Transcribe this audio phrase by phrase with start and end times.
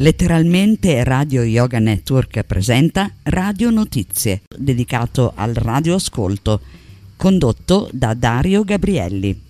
[0.00, 6.58] Letteralmente Radio Yoga Network presenta Radio Notizie, dedicato al radioascolto,
[7.16, 9.49] condotto da Dario Gabrielli.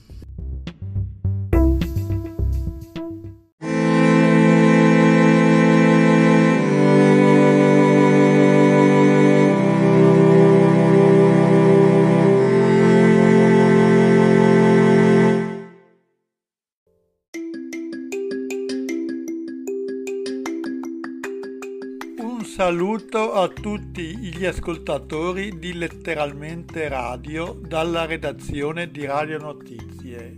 [23.11, 30.35] Saluto a tutti gli ascoltatori di Letteralmente Radio dalla redazione di Radio Notizie.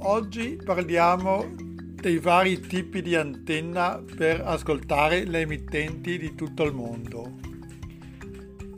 [0.00, 7.34] Oggi parliamo dei vari tipi di antenna per ascoltare le emittenti di tutto il mondo.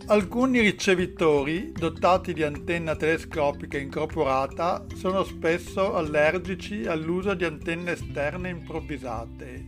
[0.08, 9.64] Alcuni ricevitori dotati di antenna telescopica incorporata sono spesso allergici all'uso di antenne esterne improvvisate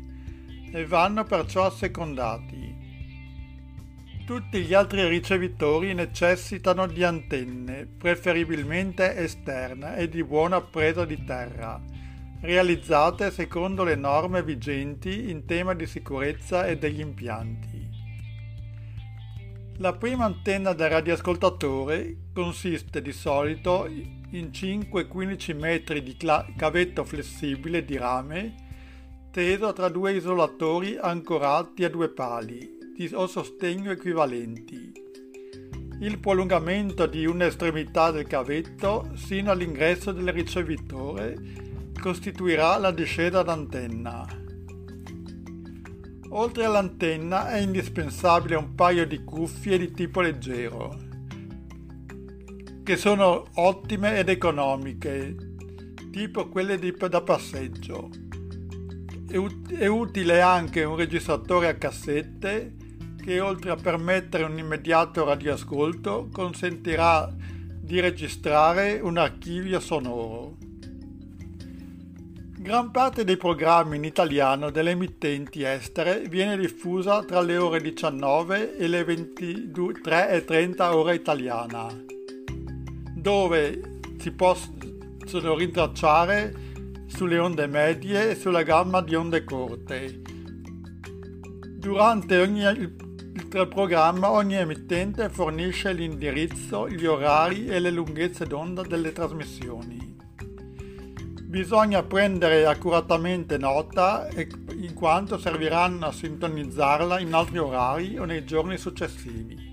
[0.73, 2.72] e vanno perciò assecondati.
[4.25, 11.83] Tutti gli altri ricevitori necessitano di antenne, preferibilmente esterne e di buona presa di terra,
[12.41, 17.91] realizzate secondo le norme vigenti in tema di sicurezza e degli impianti.
[19.79, 26.17] La prima antenna del radioascoltatore consiste di solito in 5-15 metri di
[26.57, 28.55] cavetto flessibile di rame
[29.33, 32.82] teso tra due isolatori ancorati a due pali
[33.15, 34.93] o sostegno equivalenti.
[36.01, 41.37] Il prolungamento di un'estremità del cavetto sino all'ingresso del ricevitore
[41.99, 44.27] costituirà la discesa d'antenna.
[46.31, 50.97] Oltre all'antenna è indispensabile un paio di cuffie di tipo leggero,
[52.83, 55.35] che sono ottime ed economiche,
[56.11, 58.11] tipo quelle di, da passeggio
[59.79, 62.75] è utile anche un registratore a cassette
[63.23, 67.33] che oltre a permettere un immediato radioascolto consentirà
[67.81, 70.57] di registrare un archivio sonoro.
[72.59, 78.77] Gran parte dei programmi in italiano delle emittenti estere viene diffusa tra le ore 19
[78.77, 81.87] e le 23.30 ora italiana,
[83.15, 86.55] dove si possono rintracciare
[87.07, 90.23] sulle onde medie e sulla gamma di onde corte.
[91.79, 92.65] Durante ogni,
[93.53, 100.17] il, il programma ogni emittente fornisce l'indirizzo, gli orari e le lunghezze d'onda delle trasmissioni.
[101.43, 108.79] Bisogna prendere accuratamente nota in quanto serviranno a sintonizzarla in altri orari o nei giorni
[108.79, 109.71] successivi.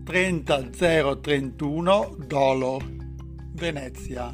[0.04, 2.82] 30031 Dolo,
[3.54, 4.34] Venezia.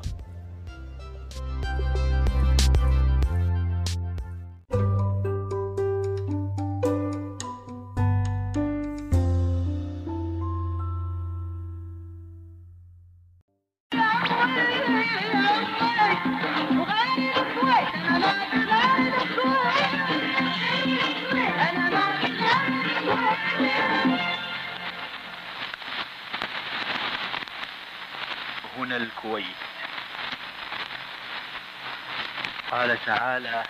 [33.11, 33.63] تعالى.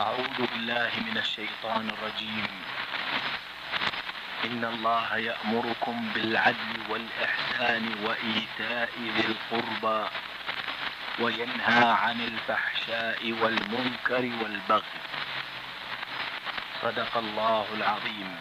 [0.00, 2.46] أعوذ بالله من الشيطان الرجيم.
[4.44, 10.08] إن الله يأمركم بالعدل والإحسان وإيتاء ذي القربى
[11.18, 15.00] وينهى عن الفحشاء والمنكر والبغي.
[16.82, 18.36] صدق الله العظيم.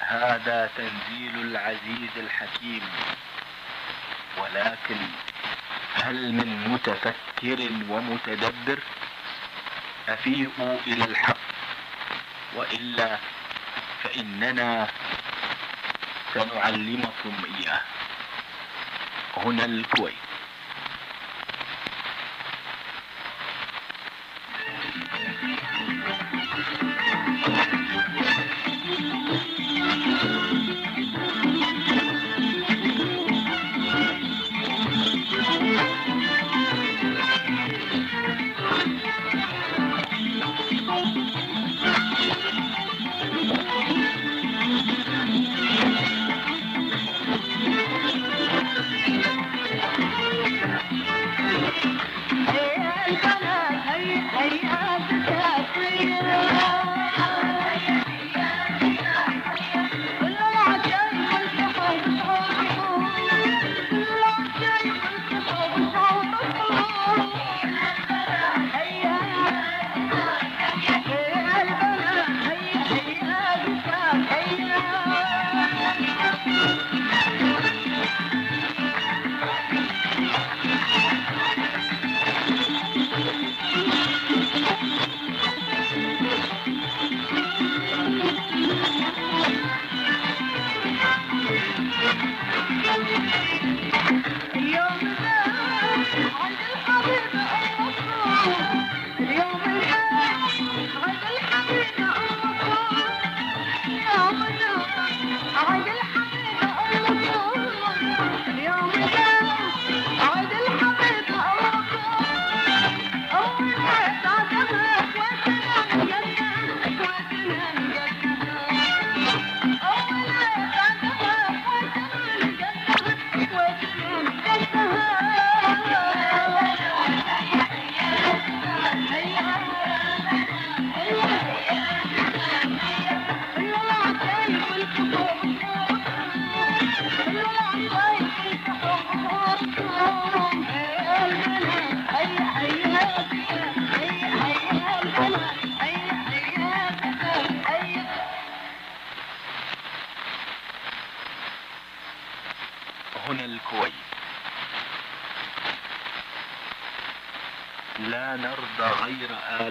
[0.00, 2.84] هذا تنزيل العزيز الحكيم.
[4.38, 5.00] ولكن
[5.94, 8.78] هل من متفكر ومتدبر؟
[10.08, 11.36] أفيئوا إلى الحق.
[12.56, 13.18] وإلا
[14.02, 14.88] فإننا
[16.34, 17.80] سنعلمكم إياه.
[19.36, 20.29] هنا الكويت.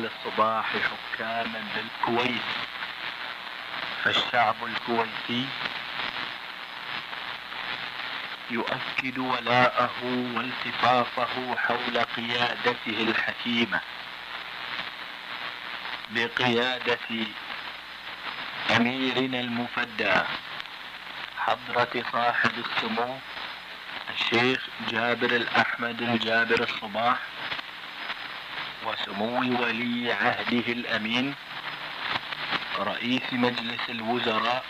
[0.10, 2.42] الصباح حكاما للكويت.
[4.04, 5.46] فالشعب الكويتي
[8.52, 9.92] يؤكد ولاءه
[10.36, 13.80] والتفافه حول قيادته الحكيمة
[16.10, 16.98] بقيادة
[18.76, 20.14] أميرنا المفدى
[21.38, 23.18] حضرة صاحب السمو
[24.14, 27.18] الشيخ جابر الأحمد الجابر الصباح.
[28.86, 31.36] وسمو ولي عهده الأمين
[32.80, 34.66] رئيس مجلس الوزراء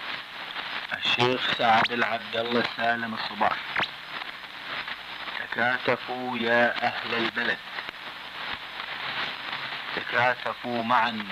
[0.98, 3.58] الشيخ سعد العبد الله السالم الصباح.
[5.40, 7.58] تكاتفوا يا أهل البلد.
[9.98, 11.26] نتكاتف معا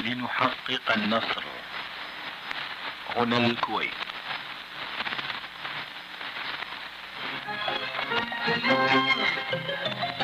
[0.00, 1.42] لنحقق النصر.
[3.16, 3.90] هنا الكويت.
[8.48, 10.17] نفديها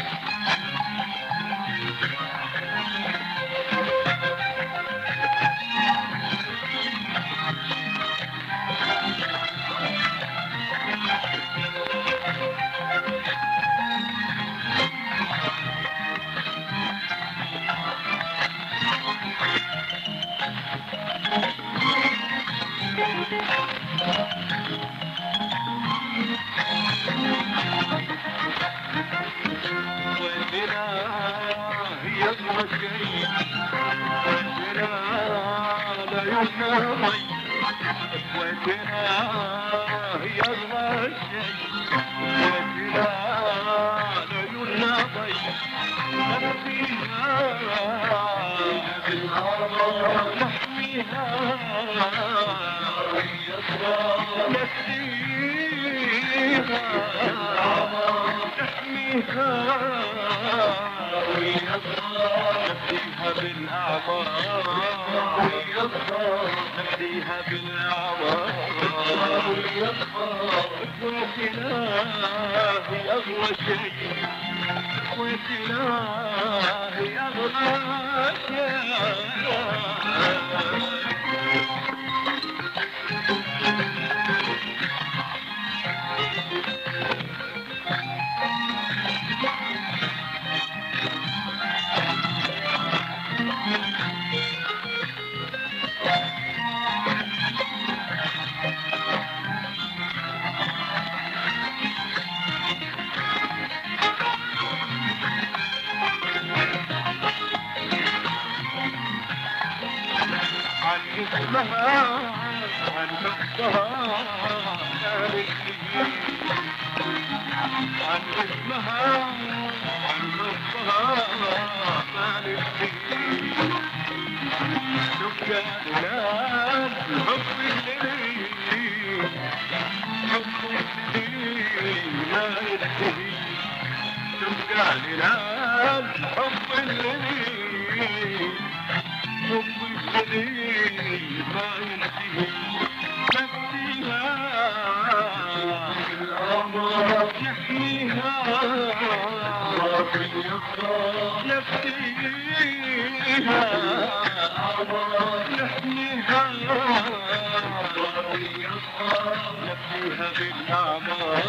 [158.95, 161.43] نفسيها بالأعمار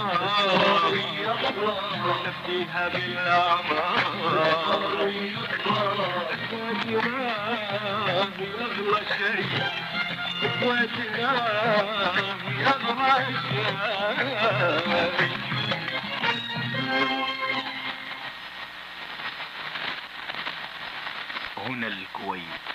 [2.26, 3.96] نفسيها بالأعمار
[6.34, 7.06] اخواتنا
[8.38, 9.50] هي اغلى شيء
[10.44, 11.32] اخواتنا
[12.48, 13.16] هي اغلى
[15.20, 15.55] شيء
[21.66, 22.66] هنا الكويت.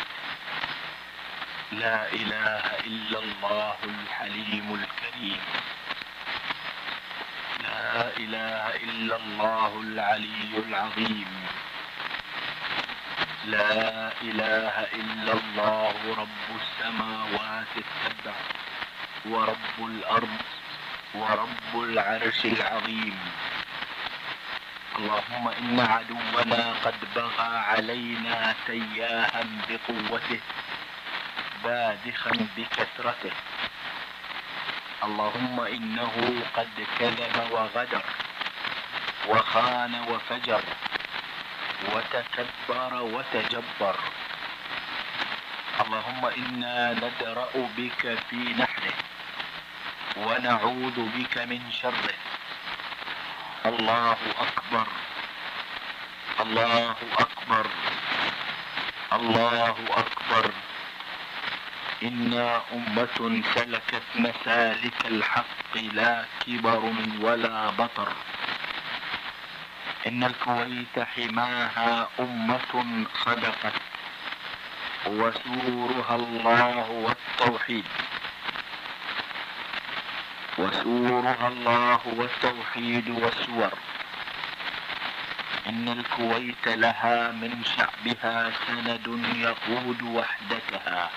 [1.72, 5.40] لا إله إلا الله الحليم الكريم.
[7.62, 11.30] لا إله إلا الله العلي العظيم.
[13.44, 18.36] لا إله إلا الله رب السماوات السبع
[19.26, 20.38] ورب الأرض
[21.14, 23.18] ورب العرش العظيم.
[24.98, 30.40] اللهم إن عدونا قد بغى علينا تياها بقوته
[31.64, 33.32] بادخا بكثرته.
[35.04, 36.14] اللهم إنه
[36.56, 38.04] قد كذب وغدر
[39.28, 40.62] وخان وفجر
[41.92, 43.96] وتكبر وتجبر.
[45.80, 48.96] اللهم إنا ندرأ بك في نحره
[50.16, 52.29] ونعوذ بك من شره.
[53.66, 54.86] الله أكبر.
[56.40, 57.66] الله أكبر.
[59.12, 60.50] الله أكبر.
[62.02, 68.12] إنا أمة سلكت مسالك الحق لا كبر ولا بطر.
[70.06, 73.74] إن الكويت حماها أمة صدقت.
[75.06, 77.84] وسورها الله والتوحيد.
[80.60, 83.72] وسورها الله والتوحيد والسور.
[85.66, 91.10] إن الكويت لها من شعبها سند يقود وحدتها.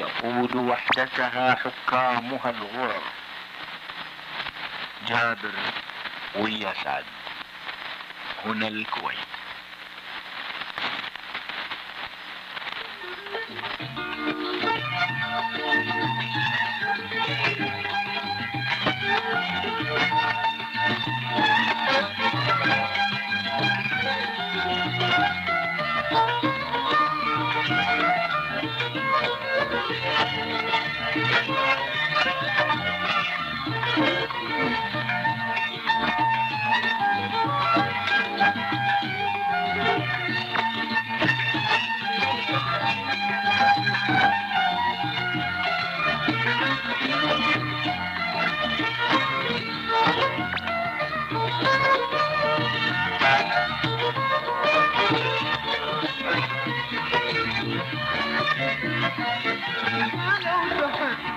[0.00, 3.02] يقود وحدتها حكامها الغر.
[5.08, 5.54] جابر
[6.34, 7.04] ويسعد
[8.44, 9.29] هنا الكويت.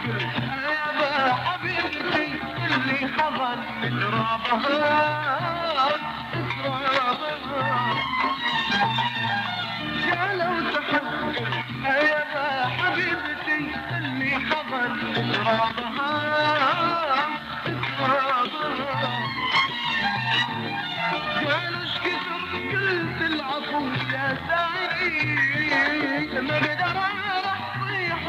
[0.08, 3.60] يا حبيبتي اللي حضن
[4.00, 5.14] ترابها
[10.08, 11.36] يا لو تحب
[11.86, 13.60] يا حبيبتي
[13.98, 14.36] اللي
[22.72, 26.34] قلت العفو يا سعيد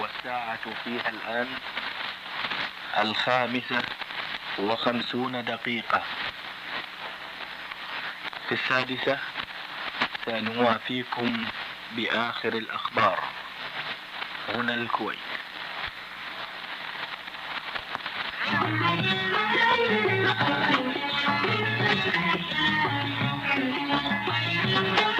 [0.00, 1.48] والساعة فيها الآن
[2.98, 3.82] الخامسة
[4.58, 6.02] وخمسون دقيقة
[8.48, 9.18] في السادسة
[10.26, 11.44] سنوافيكم
[11.96, 13.18] بآخر الأخبار
[14.48, 15.18] هنا الكويت
[24.72, 25.19] Thank you.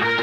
[0.00, 0.15] you.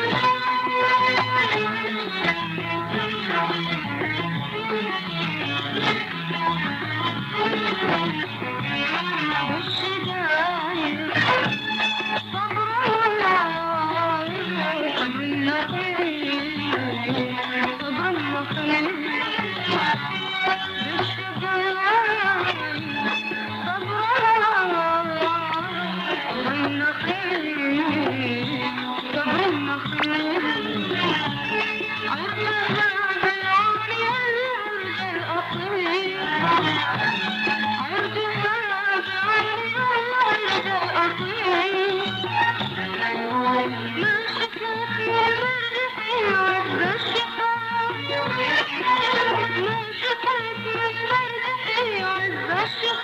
[52.84, 53.04] सु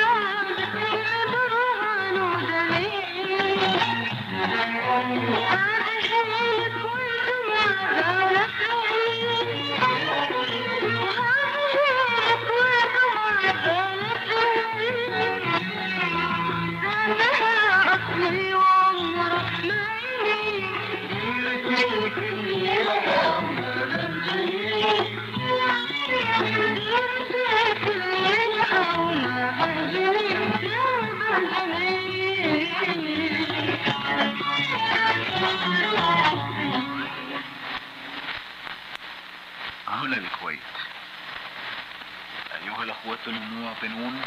[43.27, 44.21] أيها المواطنون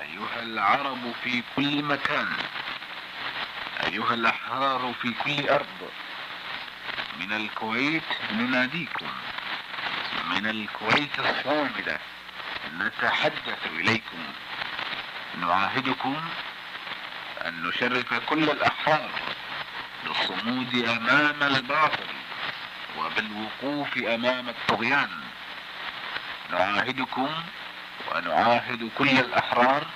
[0.00, 2.28] أيها العرب في كل مكان.
[3.86, 5.90] أيها الأحرار في كل أرض.
[7.20, 8.02] من الكويت
[8.32, 9.06] نناديكم.
[10.30, 11.98] من الكويت الصامدة.
[12.78, 14.22] نتحدث إليكم.
[15.40, 16.16] نعاهدكم
[17.44, 19.10] أن نشرف كل الأحرار
[20.04, 22.14] بالصمود أمام الباطل
[22.98, 25.10] وبالوقوف أمام الطغيان.
[26.50, 27.28] نعاهدكم
[28.14, 29.86] ونعاهد كل الأحرار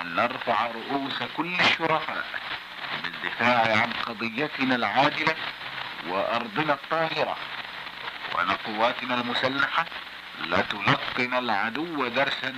[0.00, 2.24] أن نرفع رؤوس كل الشرفاء
[3.02, 5.34] بالدفاع عن قضيتنا العادلة
[6.08, 7.36] وأرضنا الطاهرة
[8.34, 9.84] وأن قواتنا المسلحة
[10.40, 12.54] لا تلقن العدو درسا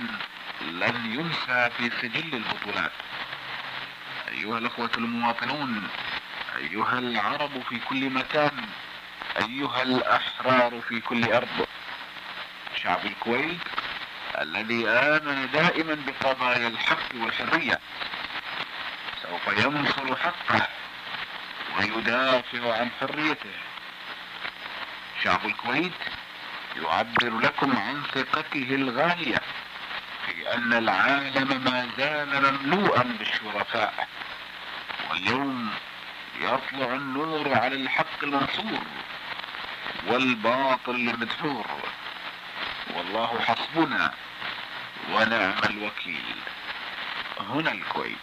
[0.61, 2.91] لن ينسى في سجل البطولات.
[4.31, 5.87] أيها الأخوة المواطنون
[6.57, 8.65] أيها العرب في كل مكان
[9.37, 11.67] أيها الأحرار في كل أرض.
[12.83, 13.59] شعب الكويت
[14.41, 17.79] الذي آمن دائما بقضايا الحق والحرية
[19.23, 20.67] سوف ينصر حقه
[21.77, 23.53] ويدافع عن حريته.
[25.23, 25.91] شعب الكويت
[26.75, 29.41] يعبر لكم عن ثقته الغالية
[30.25, 34.07] في أن العالم ما زال مملوءا بالشرفاء
[35.09, 35.69] واليوم
[36.41, 38.83] يطلع النور على الحق المنصور
[40.07, 41.65] والباطل المدحور.
[42.89, 44.13] والله حسبنا
[45.13, 46.35] ونعم الوكيل.
[47.39, 48.17] هنا الكويت.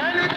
[0.00, 0.28] أنا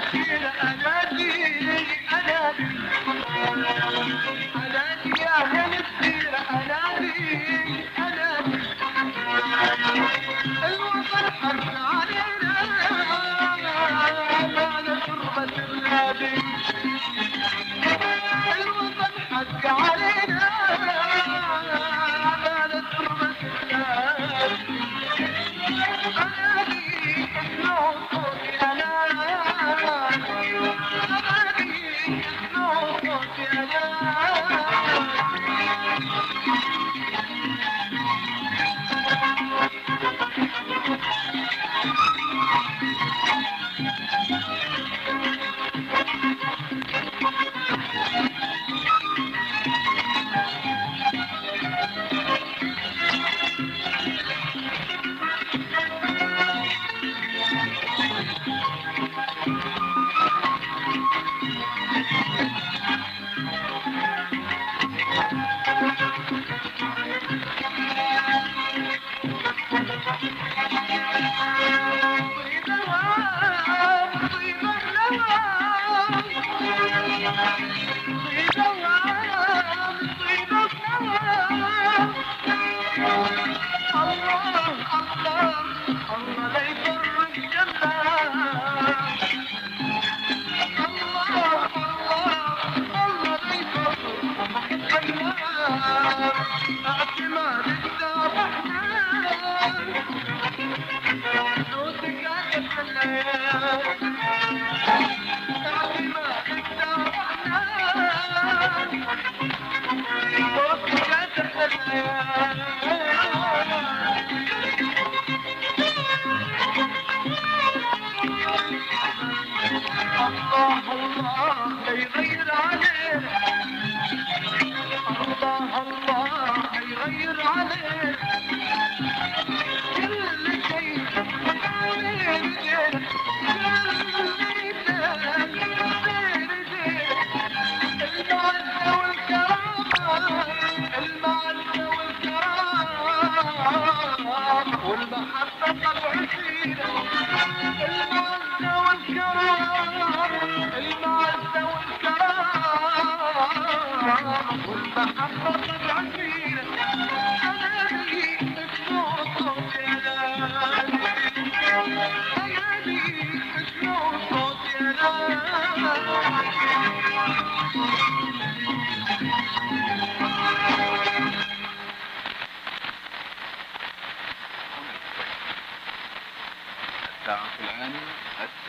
[147.44, 147.81] Thank you.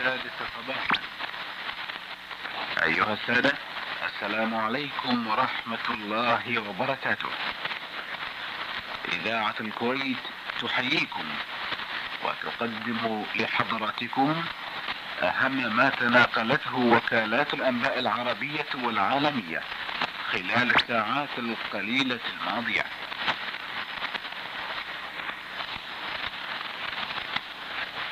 [0.02, 1.00] السادسة صباحا
[2.82, 3.52] أيها السادة.
[4.06, 7.28] السلام عليكم ورحمة الله وبركاته.
[9.12, 10.16] إذاعة الكويت
[10.60, 11.24] تحييكم
[12.24, 14.44] وتقدم لحضراتكم
[15.22, 19.60] أهم ما تناقلته وكالات الأنباء العربية والعالمية
[20.32, 22.84] خلال الساعات القليلة الماضية.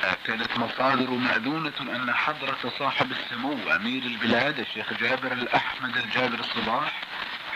[0.03, 6.93] أكدت مصادر مأذونة أن حضرة صاحب السمو أمير البلاد الشيخ جابر الأحمد الجابر الصباح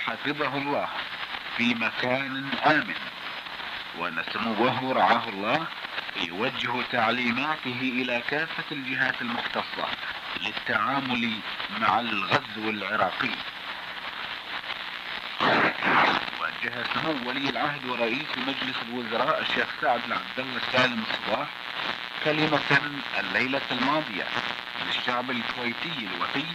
[0.05, 0.87] حفظه الله
[1.57, 2.95] في مكان آمن
[3.97, 5.67] وأن سموه رعاه الله
[6.27, 9.87] يوجه تعليماته إلى كافة الجهات المختصة
[10.41, 11.31] للتعامل
[11.79, 13.29] مع الغزو العراقي.
[16.41, 21.47] وجه سمو ولي العهد ورئيس مجلس الوزراء الشيخ سعد العبد الله السالم الصباح
[22.25, 22.59] كلمة
[23.19, 24.27] الليلة الماضية
[24.85, 26.45] للشعب الكويتي الوفي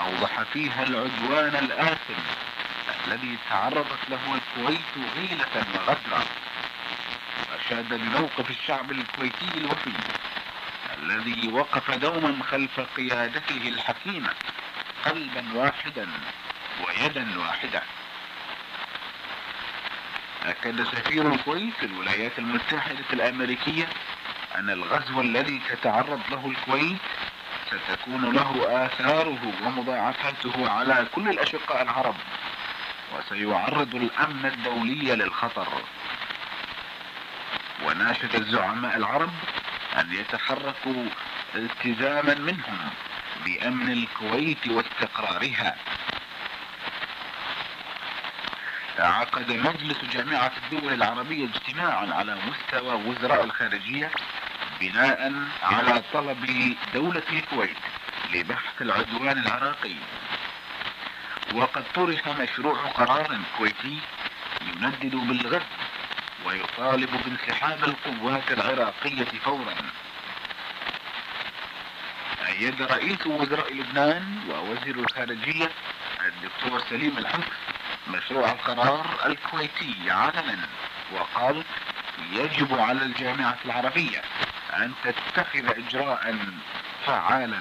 [0.00, 2.20] أوضح فيها العدوان الآثم
[3.06, 6.24] الذي تعرضت له الكويت غيلة وغدرا
[7.52, 9.92] وأشاد بموقف الشعب الكويتي الوفي
[11.02, 14.30] الذي وقف دوما خلف قيادته الحكيمة
[15.06, 16.08] قلبا واحدا
[16.86, 17.82] ويدا واحدة
[20.46, 23.88] أكد سفير الكويت في الولايات المتحدة الأمريكية
[24.60, 26.98] أن الغزو الذي تتعرض له الكويت
[27.66, 32.14] ستكون له آثاره ومضاعفاته على كل الأشقاء العرب
[33.14, 35.68] وسيعرض الأمن الدولي للخطر.
[37.84, 39.30] وناشد الزعماء العرب
[39.96, 41.04] أن يتحركوا
[41.54, 42.78] التزاما منهم
[43.44, 45.76] بأمن الكويت واستقرارها.
[48.98, 54.10] عقد مجلس جامعة الدول العربية اجتماعا على مستوى وزراء الخارجية
[54.80, 57.76] بناء على طلب دولة الكويت
[58.34, 59.94] لبحث العدوان العراقي.
[61.54, 63.98] وقد طرح مشروع قرار كويتي
[64.62, 65.64] يندد بالغزو
[66.44, 69.74] ويطالب بانسحاب القوات العراقية فورا.
[72.48, 75.70] أيد رئيس وزراء لبنان ووزير الخارجية
[76.26, 77.48] الدكتور سليم الحنف
[78.08, 80.68] مشروع القرار الكويتي علنا
[81.12, 81.64] وقال
[82.32, 84.22] يجب على الجامعة العربية
[84.76, 86.36] أن تتخذ إجراء
[87.06, 87.60] فعالا.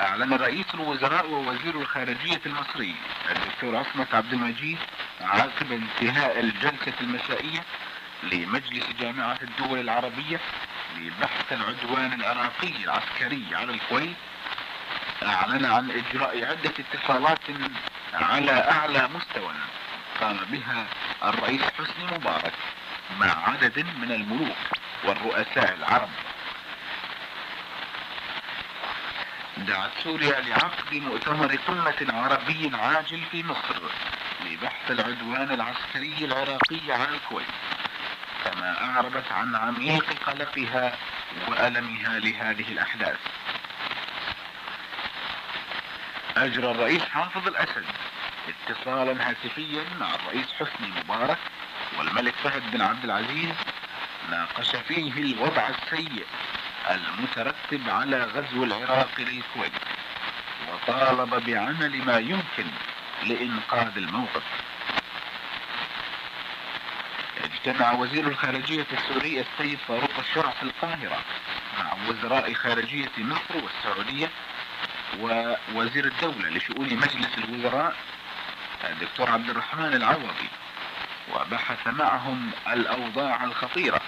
[0.00, 2.94] أعلن رئيس الوزراء ووزير الخارجية المصري
[3.30, 4.78] الدكتور عصمت عبد المجيد
[5.20, 7.60] عقب انتهاء الجلسة المسائية
[8.22, 10.40] لمجلس جامعة الدول العربية
[10.96, 14.16] لبحث العدوان العراقي العسكري على الكويت.
[15.22, 17.38] أعلن عن إجراء عدة اتصالات
[18.14, 19.54] على أعلى مستوى
[20.20, 20.86] قام بها
[21.24, 22.52] الرئيس حسني مبارك.
[23.18, 24.56] مع عدد من الملوك
[25.04, 26.08] والرؤساء العرب.
[29.56, 33.82] دعت سوريا لعقد مؤتمر قمة عربي عاجل في مصر
[34.46, 37.46] لبحث العدوان العسكري العراقي على الكويت
[38.44, 40.96] كما أعربت عن عميق قلقها
[41.48, 43.18] وألمها لهذه الأحداث.
[46.36, 47.84] أجرى الرئيس حافظ الأسد
[48.48, 51.38] اتصالا هاتفيا مع الرئيس حسني مبارك
[51.98, 53.50] والملك فهد بن عبد العزيز
[54.30, 56.26] ناقش فيه الوضع السيء
[56.90, 59.72] المترتب على غزو العراق للكويت
[60.72, 62.66] وطالب بعمل ما يمكن
[63.22, 64.42] لإنقاذ الموقف.
[67.44, 71.18] اجتمع وزير الخارجية السوري السيد فاروق الشرع في القاهرة
[71.78, 74.30] مع وزراء خارجية مصر والسعودية
[75.20, 77.96] ووزير الدولة لشؤون مجلس الوزراء
[78.84, 80.48] الدكتور عبد الرحمن العوضي.
[81.34, 84.00] وبحث معهم الأوضاع الخطيرة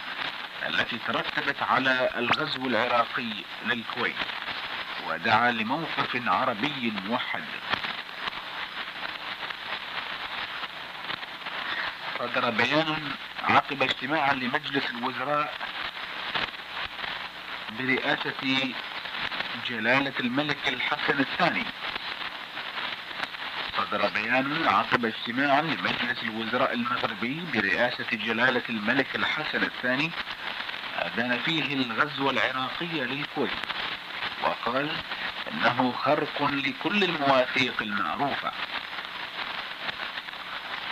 [0.68, 3.32] التي ترتبت على الغزو العراقي
[3.66, 4.16] للكويت
[5.06, 7.44] ودعا لموقف عربي موحد
[12.18, 15.54] صدر بيان عقب اجتماع لمجلس الوزراء
[17.78, 18.72] برئاسة
[19.66, 21.64] جلالة الملك الحسن الثاني.
[23.82, 30.10] صدر بيان عقب اجتماع لمجلس الوزراء المغربي برئاسة جلالة الملك الحسن الثاني
[30.96, 33.50] أدان فيه الغزو العراقي للكويت.
[34.42, 34.90] وقال
[35.52, 38.52] إنه خرق لكل المواثيق المعروفة.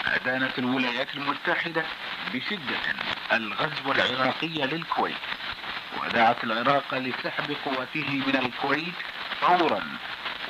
[0.07, 1.85] أدانت الولايات المتحدة
[2.35, 2.79] بشدة
[3.33, 5.17] الغزو العراقي للكويت.
[6.03, 8.95] ودعت العراق لسحب قوته من الكويت
[9.41, 9.83] فورا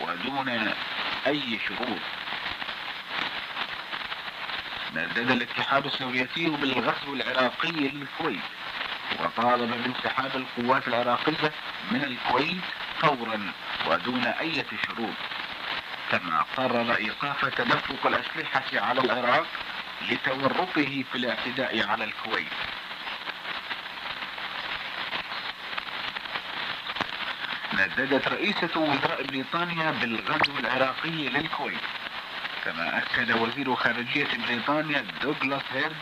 [0.01, 0.73] ودون
[1.27, 2.20] أي شروط.
[5.01, 8.41] ندد الاتحاد السوفيتي بالغزو العراقي للكويت
[9.21, 11.53] وطالب بانسحاب القوات العراقية
[11.91, 12.65] من الكويت
[13.01, 13.53] فورا
[13.87, 15.17] ودون أي شروط.
[16.11, 19.47] كما قرر إيقاف تدفق الأسلحة على العراق
[20.11, 22.53] لتورطه في الاعتداء على الكويت.
[27.75, 31.81] نددت رئيسة وزراء بريطانيا بالغزو العراقي للكويت.
[32.65, 35.97] كما أكد وزير خارجية بريطانيا دوغلاس هيرد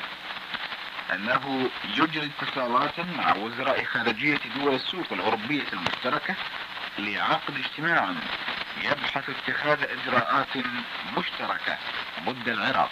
[1.14, 6.34] أنه يجري اتصالات مع وزراء خارجية دول السوق الأوروبية المشتركة
[6.98, 8.08] لعقد اجتماع
[8.82, 10.56] يبحث اتخاذ إجراءات
[11.16, 11.78] مشتركة
[12.26, 12.90] ضد العراق.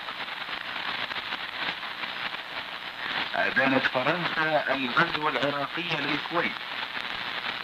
[3.34, 6.52] أدانت فرنسا الغزو العراقي للكويت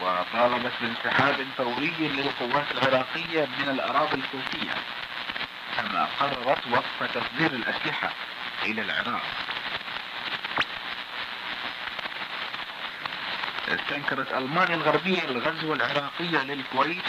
[0.00, 4.74] وطالبت بانسحاب فوري للقوات العراقية من الأراضي الكويتية.
[5.76, 8.12] كما قررت وقف تصدير الأسلحة
[8.62, 9.22] إلى العراق.
[13.68, 17.02] استنكرت ألمانيا الغربية الغزو العراقي للكويت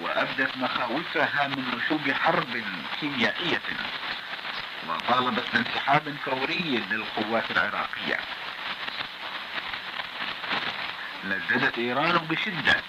[0.00, 2.64] وأبدت مخاوفها من نشوب حرب
[3.00, 3.62] كيميائية
[4.88, 8.18] وطالبت بانسحاب فوري للقوات العراقية.
[11.24, 12.82] نددت إيران بشدة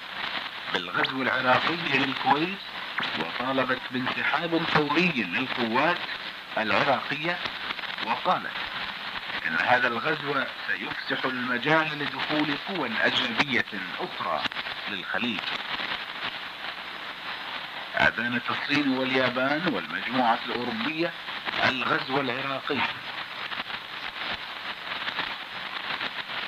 [0.74, 2.58] بالغزو العراقي للكويت
[3.20, 5.98] وطالبت بانسحاب فوري للقوات
[6.58, 7.38] العراقية
[8.06, 8.52] وقالت
[9.48, 13.66] إن هذا الغزو سيفسح المجال لدخول قوى أجنبية
[14.00, 14.42] أخرى
[14.90, 15.40] للخليج.
[17.96, 21.14] أدانت الصين واليابان والمجموعة الأوروبية
[21.70, 22.78] الغزو العراقي.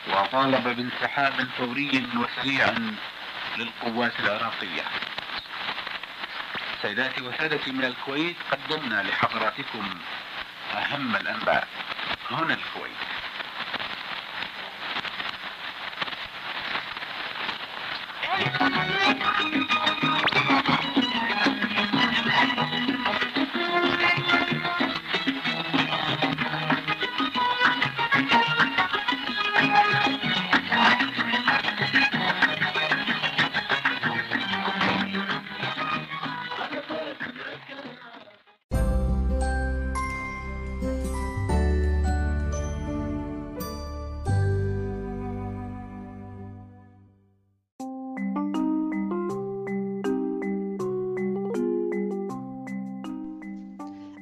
[0.10, 2.74] وطالب بانسحاب فوري وسريع
[3.58, 4.84] للقوات العراقية.
[6.82, 10.00] سيداتي وسادتي من الكويت قدمنا لحضراتكم
[10.74, 11.68] أهم الأنباء.
[12.32, 12.92] هنا الكويت.